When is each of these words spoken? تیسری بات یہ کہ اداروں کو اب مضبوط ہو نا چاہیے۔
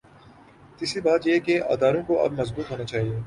تیسری 0.77 1.01
بات 1.01 1.27
یہ 1.27 1.39
کہ 1.39 1.61
اداروں 1.63 2.03
کو 2.07 2.13
اب 2.23 2.31
مضبوط 2.39 2.71
ہو 2.71 2.77
نا 2.77 2.83
چاہیے۔ 2.83 3.19